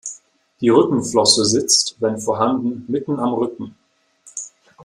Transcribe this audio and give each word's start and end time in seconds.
Die 0.61 0.69
Rückenflosse 0.69 1.45
sitzt, 1.45 1.95
wenn 1.99 2.17
vorhanden, 2.17 2.85
mitten 2.87 3.19
am 3.19 3.33
Rücken. 3.33 3.75